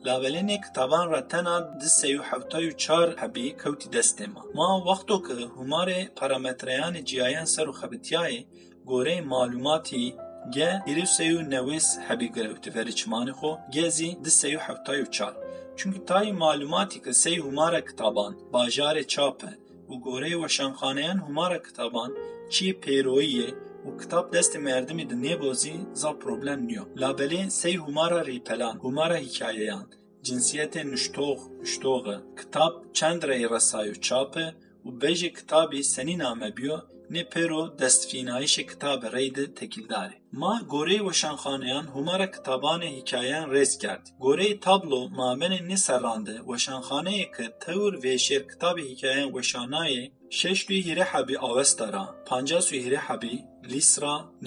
لاوێلێنێک 0.06 0.64
تاوان 0.76 1.06
ڕەتەنا 1.14 1.56
دسێ 1.80 2.10
و 2.18 2.26
حوتای 2.28 2.66
و 2.68 2.78
چار 2.84 3.08
هەبی 3.22 3.48
کەوتی 3.60 3.92
دەستێما 3.96 4.42
ما. 4.56 4.70
وەختۆ 4.88 5.16
کە 5.26 5.34
هومارێ 5.56 6.00
پارامەترەیانی 6.18 7.04
جیایان 7.08 7.48
سەر 7.54 7.66
و 7.68 7.78
خەبتیایە 7.80 8.42
گۆرەی 8.90 9.26
معلوماتی 9.32 10.06
گە 10.54 10.70
هیرسێ 10.88 11.28
و 11.36 11.46
نەویس 11.52 11.88
هەبی 12.08 12.32
گرەوتڤری 12.36 12.94
چمانی 13.00 13.36
خۆ 13.38 13.52
گێزی 13.74 14.10
دسێ 14.24 14.50
و 14.56 14.64
حوتای 14.66 15.02
و 15.02 15.12
چار. 15.16 15.34
چونکە 15.78 16.00
تای 16.08 16.32
معلوماتی 16.44 17.02
کە 17.04 17.12
سێ 17.22 17.34
هومارە 17.44 17.80
کتابان 17.88 18.32
باژارێ 18.52 19.04
چاپە 19.12 19.50
و 19.90 19.92
گۆرەی 20.04 20.40
وەشانخانەیان 20.42 21.18
هومارە 21.24 21.58
کتابان 21.66 22.10
چی 22.52 22.66
پێرۆیە 22.82 23.48
çap 23.82 23.90
e 23.90 23.90
û 23.90 23.90
goreyê 23.90 23.90
weşanxaneyan 23.90 23.90
humara 23.90 23.90
kitaban 23.90 23.90
çî 23.90 23.90
pêroyiyê 23.90 23.90
û 23.90 24.00
kitap 24.00 24.34
destê 24.34 24.58
merdimê 24.58 25.10
di 25.10 25.22
nebozî 25.22 25.76
za 25.94 26.18
problem 26.18 26.66
niyo. 26.66 26.84
Labelê 26.96 27.50
sey 27.50 27.76
humara 27.76 28.26
rîpelan, 28.26 28.76
humara 28.78 29.16
hikayeyan, 29.16 29.90
cinsiyetê 30.22 30.90
nuştox, 30.90 31.38
nuştox 31.60 32.06
e. 32.06 32.16
Kitap 32.36 32.94
çend 32.94 33.22
rey 33.22 33.50
resay 33.50 33.88
û 33.88 34.00
çap 34.00 34.36
e 34.36 34.54
û 34.84 35.00
bêjê 35.00 35.32
kitabî 35.34 35.84
senîna 35.84 36.34
me 36.34 36.56
biyo 36.56 36.78
nê 37.10 37.28
pêro 37.28 37.78
destfînayişê 37.78 38.66
kitabê 38.66 39.12
rey 39.12 39.34
de 39.34 39.54
tekildar 39.54 40.10
e. 40.10 40.22
Ma 40.32 40.62
goreyê 40.68 40.98
weşanxaneyan 40.98 41.82
humara 41.82 42.24
kitabanê 42.24 42.96
hikayeyan 42.96 43.50
rêz 43.50 43.80
kerd. 43.80 44.06
Goreyê 44.20 44.60
tablo 44.60 45.00
mabenê 45.08 45.60
nêserrande 45.70 46.36
weşanxaneyê 46.38 47.36
ki 47.36 47.46
tewr 47.60 47.94
vêşêr 48.04 48.42
kitabê 48.52 48.82
hikayeyan 48.90 49.30
weşanayê 49.30 50.10
şeş 50.30 50.68
dû 50.68 50.74
hîrê 50.86 51.04
hebî 51.04 51.38
avesta 51.38 51.92
ra, 51.92 52.14
pancas 52.26 52.72
û 52.72 52.76
hîrê 52.76 52.96
hebî 52.96 53.36
lîsra, 53.38 53.51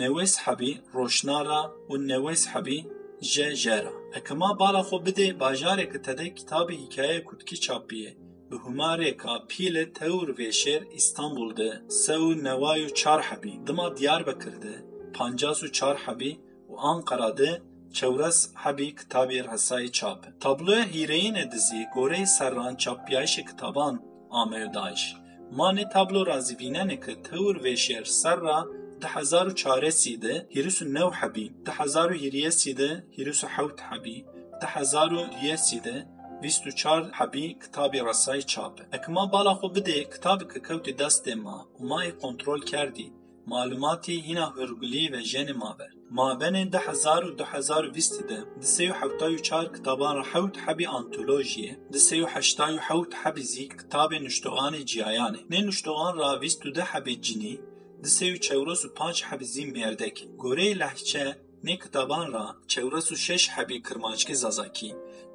newês 0.01 0.34
hebî 0.45 0.74
roşnara 0.95 1.62
û 1.91 1.93
newês 2.12 2.43
hebî 2.53 2.79
je 3.22 3.55
jera. 3.55 3.93
Ekema 4.17 4.60
bala 4.60 4.81
xwe 4.89 4.98
bidê 5.05 5.27
bajarê 5.39 5.86
ki 5.91 6.00
tedê 6.07 6.27
kitabê 6.39 6.75
hikaye 6.84 7.24
kutkî 7.24 7.60
çapîye 7.60 8.12
bi 8.51 8.51
bi 8.51 8.55
humareka 8.55 9.36
pîlê 9.50 9.93
tewr 9.93 10.29
vêşêr 10.39 10.81
İstanbul 11.00 11.57
de 11.57 11.69
sew 11.89 12.43
neway 12.48 12.79
û 12.88 12.93
çar 12.93 13.22
hebî 13.29 13.67
dima 13.67 13.98
Diyarbekir 13.98 14.62
de 14.62 14.74
pancas 15.13 15.60
û 15.63 15.72
çar 15.72 15.98
hebî 16.05 16.31
û 16.72 16.74
Ankara 16.77 17.38
de 17.38 17.62
çewres 17.93 18.39
hebî 18.63 18.89
kitabê 19.00 19.39
Resayê 19.51 19.91
çap. 19.91 20.22
Tabloya 20.39 20.86
hîreyînê 20.93 21.51
dizî 21.51 21.81
goreyê 21.95 22.25
serran 22.25 22.75
çapyayişê 22.75 23.45
kitaban 23.50 23.95
Ameyo 24.31 24.74
Daeş. 24.74 25.15
Manê 25.57 25.89
tablo 25.93 26.22
razîvînenê 26.31 26.98
ki 27.05 27.13
tewr 27.27 27.55
vêşêr 27.65 28.05
serra 28.05 28.65
1004 29.03 29.89
سیده 29.89 30.47
هیروس 30.49 30.81
نو 30.81 31.09
حبی 31.09 31.51
1001 31.67 32.49
سیده 32.49 33.03
هیروس 33.11 33.43
حوت 33.43 33.81
حبی. 33.81 34.25
1001 34.61 35.55
سیده 35.55 36.07
24 36.41 37.11
حبی 37.13 37.53
کتاب 37.53 37.95
رسای 37.95 38.43
چاپ. 38.43 38.81
اکما 38.91 39.25
بالا 39.25 39.53
خو 39.53 39.69
بده 39.69 40.03
کتاب 40.03 40.53
که 40.53 40.59
کوت 40.59 40.97
دست 40.97 41.27
ما. 41.27 41.67
و 41.79 41.83
ما 41.83 42.11
کنترول 42.11 42.63
کردی. 42.63 43.11
معلوماتی 43.47 44.21
هینا 44.21 44.49
هرگلی 44.49 45.09
و 45.09 45.21
جن 45.21 45.51
ماور 45.51 45.89
ما 46.11 46.35
بین 46.35 46.69
ده 46.69 46.79
هزار 46.79 47.25
و 47.25 47.31
ده 47.31 47.45
هزار 47.45 47.89
ویست 47.89 48.23
ده 48.23 48.43
ده 48.59 48.61
سی 48.61 48.87
و 48.87 48.93
حوتای 48.93 49.35
و 49.35 49.37
چار 49.37 49.77
کتابان 49.77 50.15
را 50.15 50.23
حوت 50.23 50.57
حبی 50.59 50.85
آنتولوژیه. 50.85 51.77
ده 51.91 51.99
سی 51.99 52.21
حشتای 52.23 52.75
و 52.75 52.79
حوت 52.79 53.15
حبی 53.15 53.41
زی 53.41 53.67
کتاب 53.67 54.13
نشتوان 54.13 54.85
جیایانه. 54.85 55.39
نه 55.49 55.61
نشتوان 55.61 56.17
را 56.17 56.39
ویست 56.39 56.65
و 56.65 56.71
ده 56.71 56.83
حبی 56.83 57.15
جنی 57.15 57.59
دسێ 58.05 58.27
و 58.31 58.41
چەورۆس 58.45 58.81
و 58.85 58.93
پاچ 58.97 59.17
حەبزین 59.29 59.69
بێردەکی 59.75 60.29
گۆرەی 60.41 60.77
لەحچە 60.81 61.25
نێ 61.65 61.75
کتابان 61.83 62.27
را 62.35 62.47
چەورەس 62.71 63.07
شش 63.25 63.43
حەبی 63.55 63.83
کرماچکی 63.88 64.39
زازاکی. 64.43 64.91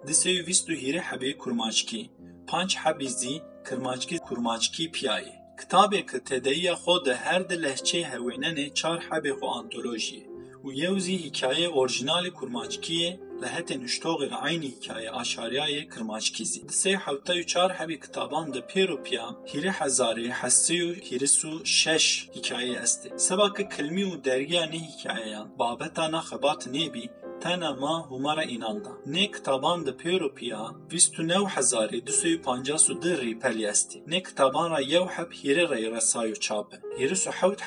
دسێ 0.07 0.31
و 0.37 0.45
ویست 0.47 0.67
و 0.71 0.75
هیرە 0.83 1.03
حەبێ 1.09 1.31
کورماچکی 1.43 2.03
پانچ 2.49 2.71
حەبیزی 2.83 3.37
کرماچکی 3.67 4.87
پیای. 4.95 4.95
پیایە 4.97 5.37
کتابێ 5.61 6.01
کە 6.11 6.19
تێدەیە 6.29 6.75
خۆ 6.83 6.97
دە 7.07 7.15
هەر 7.25 7.43
دە 7.51 7.57
لەحچەی 7.65 8.09
هەوێنەنێ 8.13 8.67
چار 8.79 8.99
حەبێ 9.09 9.33
خۆ 9.39 9.49
ئانتۆلۆژیە 9.55 10.25
و 10.65 10.67
یەوزی 10.83 11.23
هیکایە 11.25 11.69
ئۆرژینالی 11.77 12.37
کورماچکیە 12.39 13.11
hîkayê 13.41 13.41
orjinalê 13.41 13.41
kurmaçkiyê 13.41 13.43
li 13.43 13.49
hetê 13.57 13.77
nuştoxê 13.83 14.27
li 14.31 14.37
aynî 14.49 14.71
hîkaye 14.77 15.11
aşariyayê 15.11 15.83
kirmaçkî 15.93 16.45
zî. 16.45 16.69
Di 16.69 16.73
sê 16.83 16.93
hewta 16.97 17.35
û 17.35 17.47
çar 17.47 17.71
hebî 17.79 18.01
kitaban 18.01 18.55
di 18.55 18.59
pêr 18.59 18.89
û 18.97 19.03
piya 19.03 19.29
hîrê 19.51 19.73
hezarê 19.81 20.29
hesî 20.41 20.79
û 20.89 20.91
hîris 21.07 21.39
û 21.51 21.53
şeş 21.65 22.07
hîkayê 22.35 22.77
est 22.85 23.07
ê. 23.07 23.19
Sebakî 23.19 23.69
kilmî 23.75 24.05
û 24.13 24.25
dergiya 24.25 24.65
nê 24.65 24.81
hîkayeyan 24.91 25.47
babeta 25.59 26.13
na 26.13 26.21
xebat 26.29 26.63
nêbî 26.67 27.07
tena 27.43 27.73
ma 27.75 27.95
humara 28.11 28.45
inanda. 28.45 28.93
Ne 29.07 29.31
kitaban 29.31 29.87
de 29.87 29.93
Pêropiya 30.03 30.63
bîst 30.91 31.15
û 31.21 31.23
new 31.33 31.47
hezarê 31.55 32.07
du 32.07 32.13
sê 32.21 32.29
û 32.37 32.39
pancas 32.47 32.85
û 32.93 33.03
dir 33.03 33.19
rîpelî 33.27 33.65
est 33.73 33.91
ê. 33.97 33.99
Ne 34.13 34.23
kitaban 34.23 34.71
ra 34.71 34.81
yew 34.81 35.07
heb 35.17 35.31
hîrê 35.33 35.65
re 35.71 35.91
resay 35.97 36.29
û 36.35 36.37
çap 36.47 36.69
e. 36.75 36.77
Hêris 36.99 37.25
û 37.29 37.33
hewt 37.41 37.61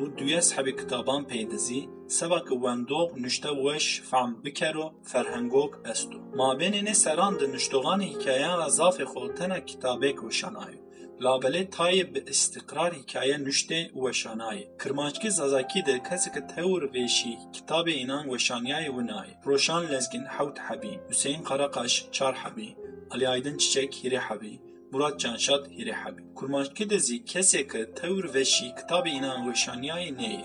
û 0.00 0.02
duyes 0.18 0.48
hebî 0.56 0.72
kitaban 0.80 1.22
pêdizî 1.30 1.80
sevakî 2.18 2.54
wendog 2.64 3.08
nuşte 3.24 3.50
weş 3.64 3.86
fehm 4.10 4.30
biker 4.44 4.76
û 4.84 4.86
ferhengok 5.10 5.72
est 5.92 6.10
û. 6.16 6.18
Mabênê 6.40 6.94
seran 7.04 7.34
di 7.40 7.46
nuştoxanê 7.54 8.06
hîkayeyan 8.12 8.58
ra 8.58 8.68
zafê 8.78 9.04
xwe 9.12 9.34
tena 9.38 9.58
kitabek 9.70 10.16
weşanayo. 10.26 10.82
labelê 11.24 11.62
tayê 11.76 12.04
bi 12.14 12.20
îstiqrar 12.32 12.92
hîkaye 12.98 13.36
nuştê 13.46 13.80
û 13.96 13.98
weşanayê. 14.06 14.64
Kirmanckî 14.82 15.30
Zazakî 15.30 15.86
de 15.86 16.02
keseke 16.08 16.46
tewr 16.52 16.82
vêşî 16.94 17.32
kitabê 17.56 17.94
înan 18.04 18.24
weşaniyayê 18.32 18.90
wî 18.96 19.04
nayê. 19.12 19.34
Roşan 19.46 19.82
Lezgin 19.92 20.24
hewt 20.24 20.58
hebî, 20.68 20.94
Hüseyin 21.10 21.42
Qaraqaş 21.48 21.92
çar 22.12 22.34
hebî, 22.34 22.76
Ali 23.10 23.28
Aydın 23.28 23.56
Çiçek 23.58 24.04
hebî, 24.28 24.60
Murat 24.92 25.20
Canşat 25.20 25.64
hîrê 25.68 25.94
hebî. 26.02 26.22
Kurmanckî 26.34 26.90
de 26.90 26.98
zî 26.98 27.24
keseke 27.24 27.94
tewr 27.94 28.34
veşî 28.34 28.68
kitabê 28.78 29.10
înan 29.18 29.40
weşaniyayê 29.48 30.12
neyê. 30.20 30.44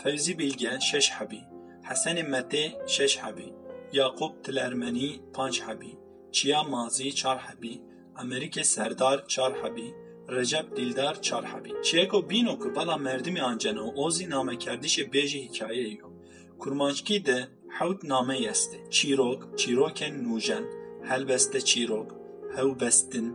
Fevzî 0.00 0.38
Bilge 0.38 0.72
şeş 0.80 1.06
hebî, 1.18 1.42
Hesenê 1.88 2.24
Metê 2.32 2.64
şeş 2.94 3.18
hebî, 3.22 3.48
Yaqub 3.92 4.32
Tilermenî 4.44 5.10
panc 5.34 5.56
hebî, 5.66 5.92
Çiya 6.32 6.62
Mazî 6.62 7.14
çar 7.14 7.38
hebî, 7.38 7.82
Amerike 8.16 8.64
Serdar 8.64 9.28
çar 9.28 9.52
hebî, 9.62 9.94
Recep 10.30 10.76
Dildar 10.76 11.22
Çarhabî. 11.22 11.82
Çiyeko 11.82 12.30
bîno 12.30 12.58
ku 12.58 12.68
bela 12.76 12.96
merdimê 13.06 13.42
anceno 13.42 13.86
ozî 14.04 14.24
namekerdişê 14.24 15.04
bêjî 15.12 15.40
hikayeyê 15.46 15.98
yo. 16.00 16.08
Kurmanckî 16.58 17.26
de 17.26 17.48
hewt 17.78 18.00
nameyê 18.04 18.48
est 18.50 18.74
ê. 18.74 18.90
Çîrok, 18.90 19.40
çîrokên 19.60 20.14
nûjen, 20.24 20.64
helbeste 21.08 21.60
çîrok, 21.60 22.08
hewbestin, 22.56 23.28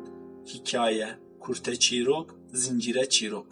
hikaye, 0.48 1.10
kurte 1.40 1.76
çîrok, 1.80 2.36
zincîre 2.54 3.10
çîrok. 3.10 3.48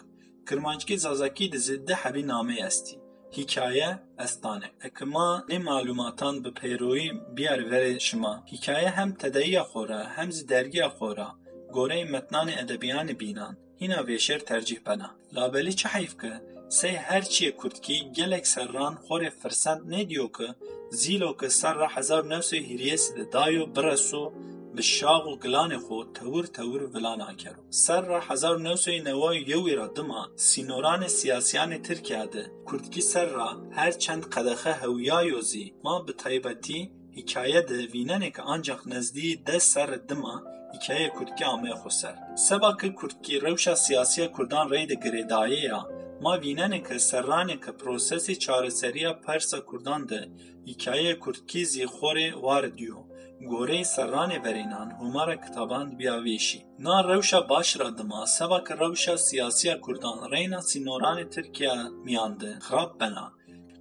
Kirmanckî 0.48 0.98
Zazakî 0.98 1.52
dizi 1.52 1.86
de 1.88 1.94
hebî 1.94 2.22
nameyê 2.32 2.66
estî. 2.66 2.96
Hikaye 3.36 3.98
estane. 4.18 4.68
Ekima 4.84 5.44
ne 5.48 5.58
malumatan 5.58 6.44
bi 6.44 6.50
peyroî 6.54 7.36
biyar 7.36 7.58
verê 7.58 8.00
şima. 8.00 8.44
Hikaye 8.52 8.90
hem 8.90 9.14
tedeyiya 9.14 9.62
xora 9.62 10.12
hem 10.16 10.32
zî 10.32 10.48
dergiya 10.48 10.88
xora 10.98 11.28
gorey 11.72 12.02
metnanê 12.02 12.54
edebiyanê 12.62 13.20
bînan 13.20 13.56
hîna 13.80 14.06
tercih 14.46 14.78
bena. 14.86 15.16
Labelî 15.34 15.76
çi 15.76 15.88
heyv 15.88 16.12
ki 16.20 16.32
sey 16.70 16.92
her 16.92 17.22
çiyê 17.22 17.56
Kurtkî 17.56 18.12
gelek 18.12 18.46
serran 18.46 18.94
xorê 19.08 19.30
firsend 19.30 19.80
nediyo 19.90 20.32
ki 20.32 20.48
zîlo 20.90 21.36
ki 21.36 21.50
serra 21.50 21.96
hezar 21.96 22.24
newsê 22.24 22.58
hîriyesê 22.68 23.16
de 23.16 23.32
dayo 23.32 23.76
bireso 23.76 24.32
bi 24.76 24.82
şav 24.82 25.22
û 25.30 25.32
gilanê 25.42 25.78
xwe 25.86 26.00
tewir 26.18 26.46
tewir 26.56 26.82
vilana 26.94 27.36
kir. 27.36 27.56
Ser 27.70 28.02
ra 28.06 28.20
1991 28.20 29.76
ra 29.76 29.96
dima 29.96 30.22
sînoranê 30.36 31.08
siyasiyanê 31.18 31.82
Tirkiye 31.82 32.32
de 32.32 32.42
Kurdî 32.66 33.02
ser 33.02 33.32
ra 33.32 33.50
her 33.74 33.98
çend 33.98 34.22
qedexe 34.34 34.72
hewiya 34.72 35.22
yozî 35.22 35.74
ma 35.84 36.08
bi 36.08 36.16
taybetî 36.16 36.92
hikaye 37.16 37.68
de 37.68 37.74
vînenê 37.74 38.32
ki 38.32 38.42
ancak 38.44 38.86
nezdî 38.86 39.46
de 39.46 39.60
ser 39.60 40.08
dima 40.08 40.44
hikaye 40.74 41.08
Kurdî 41.10 41.44
amê 41.44 41.72
xwe 41.78 41.90
ser. 41.90 42.14
Seba 42.36 42.76
ki 42.76 42.94
Kurdî 42.94 43.42
rewşa 43.42 43.76
siyasiya 43.76 44.32
Kurdan 44.32 44.66
rê 44.68 44.88
de 44.88 44.94
girêdayê 44.94 45.64
ya 45.70 46.00
ما 46.22 46.36
ویننه 46.38 46.78
که 46.78 46.98
سرانه 46.98 47.56
که 47.56 47.72
پروسسی 47.72 48.36
چارسریه 48.36 49.12
پرسا 49.12 49.60
کردان 49.60 50.02
ده 50.06 50.30
هکایه 50.68 51.14
کردکی 51.14 51.64
زی 51.64 51.86
خوره 51.86 52.34
وار 52.34 52.66
دیو. 52.66 53.09
Verênan 54.44 54.90
humara 54.98 55.40
kitaban 55.40 55.98
biyavêşî. 55.98 56.60
Na 56.78 57.08
rewşa 57.08 57.48
baş 57.48 57.78
ra 57.80 57.98
dima 57.98 58.26
sevaka 58.26 58.78
rewşa 58.78 59.18
siyasiya 59.18 59.80
Kurdan 59.80 60.30
reyna 60.30 60.58
sînoranê 60.58 61.30
Tirkiye 61.30 61.74
miyan 62.04 62.40
de 62.40 62.58
xirab 62.66 63.00
bena. 63.00 63.32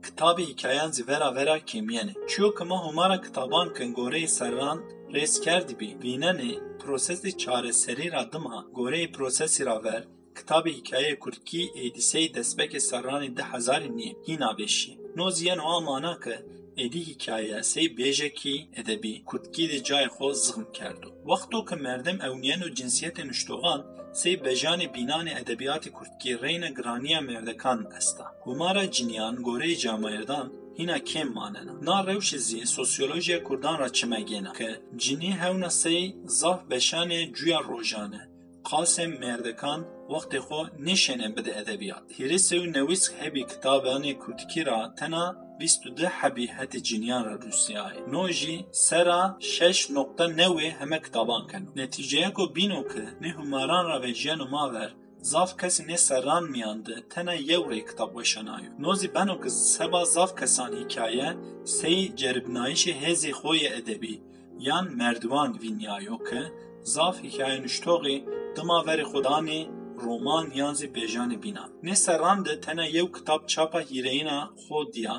Kitabê 0.04 0.42
hikayan 0.42 0.92
zî 0.92 1.08
vera 1.08 1.36
vera 1.36 1.58
kêmiyene. 1.58 2.14
Çiyo 2.28 2.56
kima 2.56 2.86
humara 2.86 3.22
kitaban 3.22 3.74
kin 3.74 3.94
goreyê 3.94 4.28
serran 4.28 4.80
rêz 5.14 5.42
kerdî 5.44 5.80
bî 5.80 5.90
vînenê 6.04 6.80
prosesê 6.82 7.38
çareserî 7.38 8.12
ra 8.12 8.32
dima 8.34 8.66
goreyê 8.74 9.12
prosesî 9.12 9.66
ra 9.66 9.84
ver 9.84 10.04
kitabê 10.36 10.72
hikayeyê 10.80 11.20
Kurdkî 11.20 11.64
êdîseyê 11.84 12.34
destpêkê 12.36 12.80
serranê 12.90 13.38
di 13.38 13.42
hezarê 13.42 13.96
niye 13.98 14.14
hîna 14.28 14.58
beşî. 14.58 14.99
Noziyen 15.16 15.58
o 15.58 15.70
amana 15.78 16.20
ki 16.20 16.36
êdî 16.78 17.02
hikaye 17.10 17.64
sey 17.64 17.88
bêjekî 17.98 18.56
edebî 18.80 19.14
Kurdkî 19.30 19.66
di 19.72 19.80
cayê 19.88 20.10
xwe 20.16 20.34
zixm 20.34 20.64
kerdo. 20.78 21.10
Wexto 21.30 21.66
ki 21.66 21.76
merdim 21.76 22.18
ewniyen 22.28 22.62
û 22.68 22.70
cinsiyetê 22.78 23.24
nuştoxan 23.28 23.82
sey 24.14 24.36
bejanê 24.46 24.88
bînanê 24.96 25.34
edebiyatê 25.42 25.90
Kurdkî 25.98 26.42
reyne 26.42 26.70
giraniya 26.78 27.22
merdekan 27.22 27.80
est 27.98 28.20
e. 28.20 28.24
Humara 28.44 28.92
ciniyan 28.92 29.36
goreyê 29.36 29.78
camayirdan 29.84 30.48
hîna 30.78 30.98
kêm 30.98 31.30
manena. 31.34 31.74
Na 31.82 31.98
rewşê 32.10 32.38
zî 32.38 32.66
sosyolojiya 32.66 33.44
Kurdan 33.44 33.80
ra 33.80 33.88
çimegêne 33.88 34.54
ki 34.58 34.70
cinî 34.96 35.32
hewna 35.42 35.70
sey 35.70 36.16
zaf 36.26 36.60
beşanê 36.70 37.34
cuya 37.34 37.60
rojan 37.64 38.12
e. 38.14 38.29
Qasem 38.72 39.12
Merdekan 39.20 39.82
wextê 40.12 40.40
xwe 40.48 40.62
nêşêne 40.88 41.28
bide 41.36 41.52
edebiyat. 41.62 42.04
Hêrêsê 42.18 42.56
û 42.64 42.66
newîs 42.78 43.04
hebî 43.20 43.44
kitabanê 43.52 44.14
kurdî 44.24 44.66
ra 44.66 44.96
tena 45.00 45.26
22 45.60 46.08
hebî 46.08 46.48
heti 46.48 46.84
cinyan 46.84 47.26
ra 47.26 47.36
Rusyayê. 47.46 48.02
Nû 48.14 48.32
jî 48.32 48.66
sera 48.72 49.38
6.9 49.40 50.80
heme 50.80 51.02
kitaban 51.02 51.48
ken. 51.48 51.64
Neticeye 51.76 52.34
ku 52.34 52.56
bîno 52.56 52.88
ki 52.88 53.04
ne 53.22 53.32
humaran 53.32 53.86
ra 53.90 54.02
ve 54.02 54.14
jiyan 54.14 54.50
maver 54.50 54.92
Zaf 55.22 55.58
kes 55.60 55.88
ne 55.88 55.98
serran 55.98 56.44
miyandı, 56.44 57.04
tene 57.10 57.36
yevre 57.42 57.86
kitap 57.86 58.16
başanayu. 58.16 58.70
Nozi 58.80 59.14
ben 59.16 59.28
o 59.28 59.50
seba 59.50 60.06
zaf 60.06 60.38
kesan 60.40 60.72
hikaye, 60.80 61.34
seyi 61.66 62.16
ceribnayişi 62.16 63.02
hezi 63.02 63.32
hoye 63.32 63.70
edebi, 63.70 64.22
yan 64.60 64.96
merdivan 64.96 65.62
vinyayo 65.62 66.18
ki, 66.18 66.42
zaf 66.84 67.24
hikaye 67.24 67.62
nüştoği 67.62 68.26
dima 68.56 68.80
verê 68.88 69.06
xwedanê 69.12 69.62
roman 70.06 70.46
yan 70.60 70.74
zî 70.80 70.88
bêjanê 70.96 71.38
bînan. 71.44 71.70
Nê 71.84 71.96
serran 71.96 72.46
de 72.46 72.54
tene 72.62 72.86
yew 72.98 73.12
kitab 73.16 73.42
çapa 73.48 73.82
hîreyîna 73.82 74.40
xwe 74.64 74.82
diya 74.94 75.18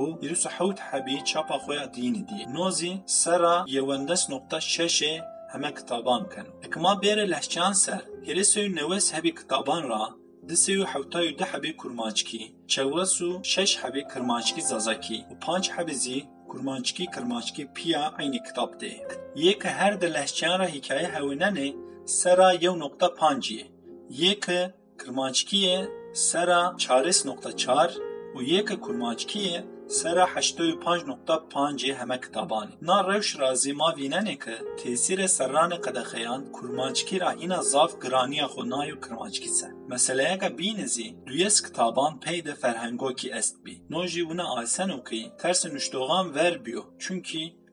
û 0.00 0.02
hewt 0.58 0.78
hebî 0.90 1.24
çapa 1.30 1.56
xwe 1.62 1.74
ya 1.80 1.86
dînê 1.96 2.22
diye. 2.28 2.44
Nozî 2.54 2.92
sera 3.06 3.64
yewendes 3.66 4.22
nokta 4.30 4.56
şeşê 4.56 5.14
heme 5.52 5.74
kitaban 5.74 6.28
keno. 6.32 6.52
Ekma 6.66 6.92
bêre 7.02 7.30
lehçeyan 7.30 7.72
ser, 7.72 8.00
hêrê 8.26 8.76
newes 8.76 9.14
hebî 9.14 9.34
kitaban 9.34 9.82
ra 9.88 10.02
di 10.48 10.56
sê 10.64 10.72
û 10.82 10.84
hewta 10.92 11.20
û 11.28 11.38
deh 11.38 11.50
hebê 11.54 11.76
kurmaçkî, 11.76 12.42
çewes 12.72 13.14
û 13.28 13.30
şeş 13.52 13.70
hebê 13.82 14.02
kirmaçkî 14.12 14.62
zazakî 14.62 15.18
û 15.32 15.34
panc 15.44 15.66
hebê 15.76 15.94
zî 16.04 16.18
kurmaçkî 16.48 17.06
kirmaçkî 17.14 17.72
piya 17.76 18.14
aynı 18.18 18.42
kitap 18.46 18.80
de. 18.80 18.90
Yek 19.36 19.64
her 19.64 20.00
de 20.00 20.14
lehçeyan 20.14 20.58
ra 20.58 20.68
hikaye 20.68 21.08
hewînenê 21.16 21.87
sera 22.08 22.52
yew 22.52 22.78
nokta 22.78 23.14
pancî. 23.14 23.66
Yek 24.10 24.44
kirmaçkî 25.00 25.88
sera 26.14 26.74
çares 26.78 27.26
nokta 27.26 27.56
çar 27.56 27.90
û 28.36 28.42
yek 28.42 28.82
kurmaçkî 28.82 29.64
sera 29.88 30.24
85.5 30.24 31.94
heme 31.94 32.14
kitabanê. 32.14 32.72
Na 32.82 32.98
rewş 33.08 33.38
ra 33.38 33.52
zêma 33.52 33.96
vînenê 33.98 34.38
ki 34.44 34.56
tesîrê 34.80 35.28
serranê 35.38 35.78
qedexeyan 35.84 36.52
kurmaçkî 36.52 37.20
ra 37.20 37.32
hîna 37.40 37.62
zav 37.62 37.90
giraniya 38.02 38.46
xwe 38.46 38.62
nayê 38.72 39.00
kirmaçkî 39.04 39.48
ser. 39.48 39.72
Meseleyeka 39.88 40.58
bînizî 40.58 41.16
duyes 41.26 41.60
kitaban 41.60 42.20
pey 42.20 42.44
de 42.44 42.54
ferhengokî 42.54 43.28
est 43.40 43.56
bî. 43.64 43.74
No 43.90 44.06
jî 44.06 44.20
wina 44.28 44.46
asenokî 44.56 45.22
tersê 45.42 45.74
nuştoxan 45.74 46.34
ver 46.34 46.64
biyo 46.64 46.82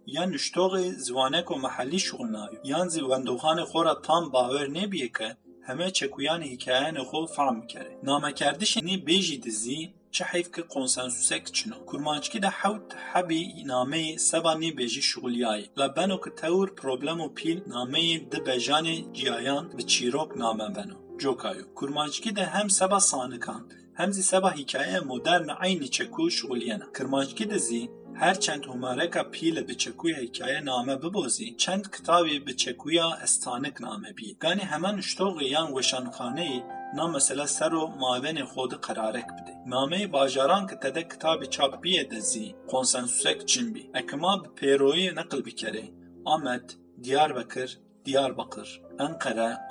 çünkî 0.06 0.18
ya 0.18 0.24
nuştoxê 0.24 0.96
ziwanek 1.06 1.48
û 1.54 1.56
mehellî 1.66 2.00
şûxnayo 2.08 2.60
yan 2.64 2.88
zî 2.94 3.00
wendoxanê 3.10 3.64
xwe 3.72 3.86
ra 3.86 4.02
tam 4.02 4.34
bawer 4.34 4.74
nebîye 4.74 5.10
ki 5.18 5.30
heme 5.68 5.88
çekuyanê 5.98 6.48
hikayenê 6.54 7.04
xwe 7.10 7.36
fehm 7.36 7.62
bikere. 7.62 7.92
Namekerdişê 8.04 8.82
bêjî 9.08 9.44
dizî 9.44 9.94
çi 10.12 10.24
heyv 10.24 10.48
ki 10.56 10.62
konsensûsek 10.62 11.54
çino. 11.54 11.86
Kurmançkî 11.86 12.42
de 12.42 12.50
hewt 12.50 12.90
hebî 13.14 13.42
nameyê 13.74 14.20
seba 14.20 14.54
nêbêjî 14.54 15.02
şûliyayê. 15.12 15.66
La 15.80 15.96
beno 15.96 16.22
ki 16.22 16.30
tewr 16.42 16.76
problem 16.76 17.20
û 17.20 17.34
pîl 17.40 17.60
nameyê 17.76 18.32
di 18.32 18.38
bejanê 18.48 19.14
ciyayan 19.14 19.78
bi 19.78 19.88
çîrok 19.88 20.36
name 20.36 20.76
beno. 20.76 20.96
Cokayo. 21.18 21.66
Kurmançkî 21.76 22.36
de 22.36 22.46
hem 22.46 22.70
seba 22.70 23.00
sanikan 23.00 23.64
hem 23.94 24.14
zî 24.14 24.24
seba 24.24 24.56
hikaye 24.56 25.00
modern 25.00 25.48
aynî 25.48 25.88
çekû 25.96 26.24
şûliyena. 26.38 26.94
Kirmançkî 26.98 27.50
de 27.50 27.60
her 28.20 28.40
çend 28.40 28.64
humareka 28.64 29.32
pîle 29.32 29.68
bi 29.68 29.78
çekûya 29.78 30.18
hikaye 30.18 30.66
name 30.66 31.02
bibozî, 31.02 31.58
çend 31.58 31.86
kitabê 31.86 32.46
bi 32.46 32.58
çekûya 32.58 33.20
estanik 33.24 33.80
name 33.80 34.18
bî. 34.18 34.38
Ganî 34.40 34.66
hemen 34.66 34.98
iştoğê 34.98 35.44
yan 35.44 35.68
weşanxaneyê 35.68 36.64
na 36.96 37.08
mesela 37.08 37.48
ser 37.48 37.72
û 37.72 37.84
mavenê 38.04 38.44
xwe 38.44 38.72
di 38.72 38.82
qerarek 38.82 39.30
bide. 39.38 39.54
Nameyê 39.76 40.14
bajaran 40.14 40.68
ki 40.68 40.80
te 40.82 40.96
de 40.96 41.02
kitabê 41.02 41.50
çap 41.50 41.84
bîye 41.84 42.12
de 42.12 42.22
zî 42.22 42.56
konsensûsek 42.68 43.48
çin 43.48 43.76
bî. 43.76 43.92
Ekima 43.94 44.44
bi 44.44 44.48
pêroyê 44.48 45.16
neqil 45.16 45.46
bikere. 45.46 45.86
Amed, 46.26 46.70
Diyarbekir, 47.04 47.80
Diyarbakır, 48.06 48.82
Ankara, 49.00 49.68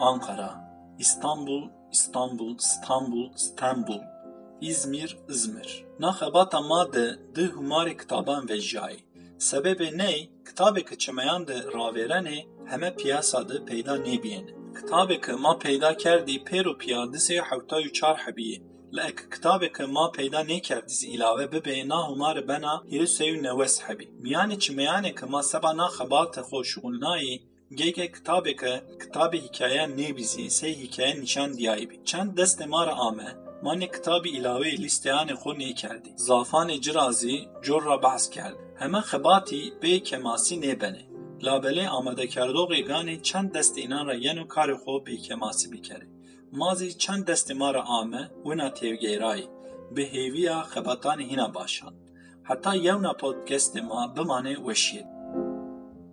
ناخابات 6.00 6.54
ماده 6.54 7.18
دیه 7.34 7.48
همARI 7.48 7.94
کتابان 8.02 8.44
و 8.50 8.56
جایی. 8.56 9.04
سبب 9.38 9.82
نی 9.82 10.30
کتاب 10.48 10.78
کش 10.78 11.08
میاند 11.08 11.50
را 11.50 11.92
ورنه 11.92 12.46
همه 12.66 12.90
پیاسده 12.90 13.58
پیدا 13.58 13.96
نی 13.96 14.18
بیه. 14.18 14.46
کتاب 14.76 15.12
که 15.12 15.32
ما 15.32 15.54
پیدا 15.54 15.94
کردی 15.94 16.38
پرو 16.38 16.74
پیاده 16.74 17.18
سه 17.18 17.40
حوطه 17.40 17.90
چار 17.90 18.16
بیه. 18.36 18.60
لک 18.92 19.16
کتاب 19.34 19.66
که 19.66 19.84
ما 19.84 20.08
پیدا 20.08 20.42
نی 20.42 20.60
کردی 20.60 20.94
ایلAVE 20.94 21.46
به 21.46 21.60
بی 21.60 21.82
ناهمARI 21.82 22.42
بنا 22.46 22.84
هیرو 22.90 23.06
سیون 23.06 23.46
نووسه 23.46 23.94
بی. 23.94 24.06
میانی 24.20 24.56
چی 24.56 24.74
میانه 24.74 25.10
که 25.10 25.26
ما 25.26 25.42
سب 25.42 25.66
ناخابات 25.66 26.40
خوش 26.40 26.78
گل 26.78 26.98
نایی 26.98 27.40
گی 27.76 27.92
کتاب 27.92 28.48
که 28.48 28.82
کتاب 29.02 29.34
هیکایی 29.34 29.86
نی 29.86 30.12
بیزی 30.12 30.48
سه 30.48 30.66
هیکایی 30.66 31.14
نشان 31.14 31.52
دیایی 31.52 31.86
بی. 31.86 32.00
چند 32.04 32.40
دست 32.40 32.62
ما 32.62 32.84
را 32.84 32.94
آمه. 32.94 33.43
ما 33.64 33.76
کتاب 33.76 34.22
ایلاوه 34.24 34.68
لیستیان 34.68 35.34
خو 35.34 35.52
نی 35.52 35.72
کردی. 35.74 36.12
زافان 36.16 36.80
جرازی 36.80 37.48
جور 37.62 37.82
را 37.82 37.96
بحث 37.96 38.28
کرد. 38.28 38.56
همه 38.76 39.00
خباتی 39.00 39.72
به 39.80 39.98
کماسی 39.98 40.56
نبنه 40.56 41.04
لابله 41.40 41.88
آمده 41.88 42.26
کردو 42.26 42.66
غیگانی 42.66 43.16
چند 43.16 43.52
دست 43.52 43.78
اینان 43.78 44.06
را 44.06 44.14
ینو 44.14 44.44
کار 44.44 44.76
خو 44.76 45.00
به 45.00 45.16
کماسی 45.16 45.68
بکره 45.68 46.06
مازی 46.52 46.92
چند 46.92 47.24
دست 47.24 47.50
ما 47.50 47.70
را 47.70 47.82
آمه 47.82 48.30
ونا 48.44 48.70
تیوگیرایی 48.70 49.48
به 49.94 50.02
هیویا 50.02 50.62
خباتان 50.62 51.20
هینا 51.20 51.48
باشان. 51.48 51.94
حتی 52.42 52.76
یونا 52.76 53.12
پودکست 53.12 53.76
ما 53.76 54.06
بمانه 54.06 54.58
وشید. 54.58 55.13